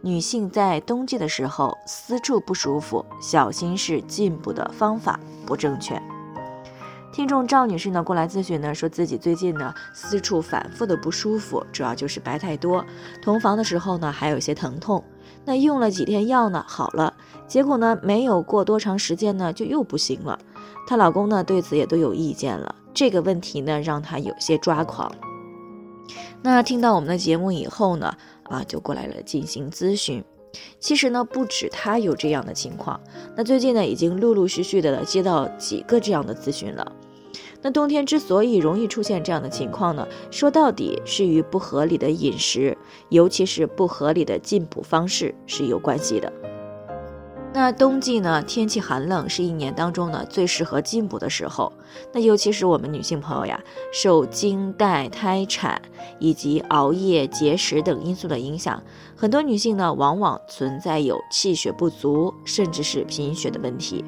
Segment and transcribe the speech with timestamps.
[0.00, 6.00] 女性在冬季的时候私处不舒服，小心是进补的方法不正确。
[7.10, 12.84] 听众赵女士呢过来咨询呢，说自己最近呢私处反复的不舒服，主要就是白太多，
[13.20, 15.02] 同房的时候呢还有一些疼痛。
[15.44, 17.14] 那用了几天药呢好了，
[17.48, 20.38] 结果呢没有过多长时间呢就又不行了。
[20.86, 25.10] 她老公呢对此也都有意见了，这个问题呢让她有些抓狂。
[26.42, 30.24] 那听到我们的节目以后呢，啊，就过来了进行咨询。
[30.80, 32.98] 其实呢，不止他有这样的情况，
[33.36, 36.92] 那最近呢，已经陆陆续续的接到几个这样的咨询了。
[37.60, 42.76] 那冬天之所以容易出现这样的情况呢，说到底是与不合理的饮食，
[43.10, 46.32] 尤其是不合理的进补方式是有关系的。
[47.50, 51.72] 那冬季呢，天气寒冷，是一年当中呢最适合进补的时候。
[52.12, 53.58] 那尤其是我们女性朋友呀，
[53.92, 55.80] 受经带、胎产
[56.20, 58.80] 以及熬夜、节食等因素的影响，
[59.16, 64.04] 很多女性呢往往存在有气血不足，甚至是贫血的问题。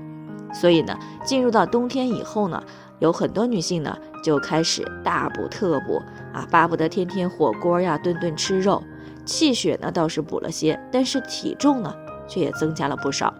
[0.52, 2.62] 所以呢，进入到冬天以后呢，
[3.00, 6.00] 有很多女性呢就开始大补特补
[6.32, 8.82] 啊，巴不得天天火锅呀，顿顿吃肉。
[9.24, 11.92] 气血呢倒是补了些，但是体重呢？
[12.30, 13.34] 却也增加了不少，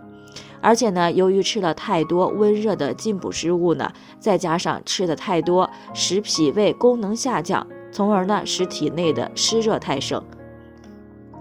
[0.61, 10.23] 而且呢，由于吃了太多温热的进补食物呢，再加上吃的太多，使脾胃功能下降，从而呢，使体内的湿热太盛。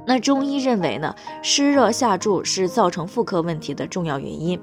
[0.05, 4.59] 那中医认为呢，湿热下注是造成妇科问题的重要原因。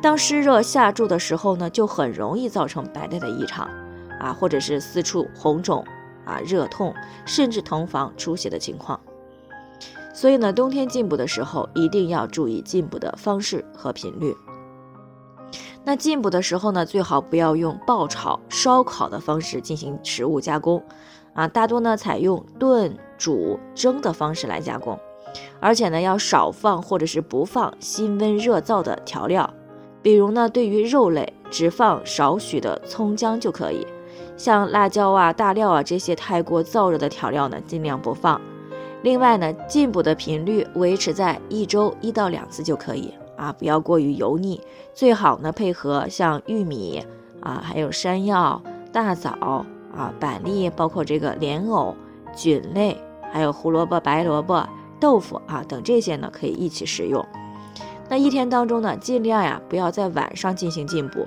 [0.00, 3.68] 当湿热下注的时候呢，就很容易造成白带的异常，
[4.20, 5.84] 啊，或者是四处红肿，
[6.24, 6.94] 啊，热痛，
[7.26, 8.98] 甚至同房出血的情况。
[10.20, 14.34] 所以呢，冬天进补的时候一定要注意进补的方式和频率。
[15.84, 20.82] 那进补的时候呢，最好不要用爆炒、烧烤的方式进行食物加工，
[21.34, 24.98] 啊，大多呢采用炖、煮、蒸的方式来加工，
[25.60, 29.48] 而且呢要少放或者是不放辛温热燥的调料，
[30.02, 33.86] 比如呢对于肉类只放少许的葱姜就可以，
[34.36, 38.40] 像辣椒啊、大料啊这些太过燥热的调料呢，尽量不放。
[39.02, 44.60] 另外呢，进补的频率维持在一周一到两次就可以啊，不要过于油腻。
[44.92, 47.00] 最好呢，配合像玉米
[47.40, 48.60] 啊，还有山药、
[48.92, 49.64] 大枣
[49.96, 51.94] 啊、板栗，包括这个莲藕、
[52.34, 53.00] 菌类，
[53.32, 57.24] 还有胡萝卜、白萝卜、豆腐啊等这些呢，可以一起食用。
[58.08, 61.24] 那一天当中呢，尽量呀不要在晚上进行进补，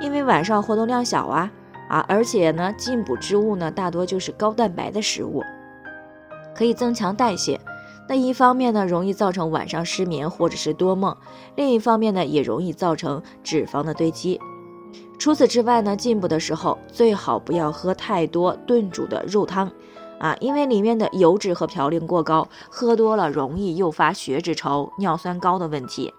[0.00, 1.52] 因为晚上活动量小啊
[1.88, 5.40] 啊，而且呢，进补之物呢大多就是高蛋白的食物。
[6.54, 7.60] 可以增强代谢，
[8.08, 11.12] 那一方面呢，容易造成晚上失眠或者是多梦；
[11.56, 14.40] 另一方面呢，也容易造成脂肪的堆积。
[15.18, 19.70] 除此之外呢，进补的时候最好不要喝太多炖煮的肉汤，
[20.18, 26.12] 啊，因为里面的油脂和嘌呤过高，喝多了容易诱发血脂稠、尿酸高的问题。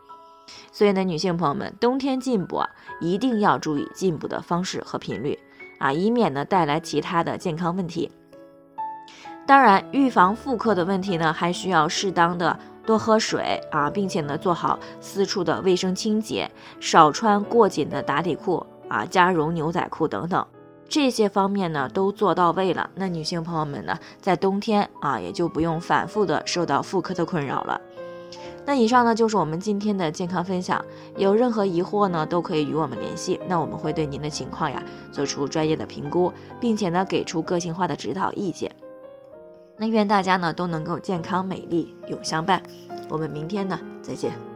[0.71, 2.69] 所以呢，女性朋友们，冬天进补啊，
[2.99, 5.37] 一定要注意进补的方式和频率，
[5.79, 8.09] 啊，以免呢带来其他的健康问题。
[9.47, 20.43] 当然，预防妇科的问题呢，还需要适当的多喝水啊，并且呢做好私处的卫生清洁，少穿过紧的打底裤啊、加绒牛仔裤等等，
[20.89, 27.79] 这些方面呢都做到位了，那女性朋友们呢，在冬天啊也就不用反复的受到妇科的困扰了。
[28.65, 30.83] 那以上呢就是我们今天的健康分享，
[31.17, 34.81] 有任何疑惑呢都可以与我们联系，那我们会对您的情况呀
[35.11, 38.71] 做出专业的评估，并且呢给出个性化的指导意见。
[39.77, 42.61] 那愿大家呢都能够健康美丽永相伴，
[43.09, 44.54] 我们明天呢再见。